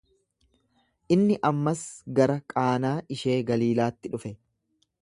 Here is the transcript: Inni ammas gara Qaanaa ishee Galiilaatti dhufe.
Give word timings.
Inni 1.17 1.37
ammas 1.51 1.83
gara 2.21 2.39
Qaanaa 2.55 2.95
ishee 3.19 3.39
Galiilaatti 3.53 4.15
dhufe. 4.17 4.35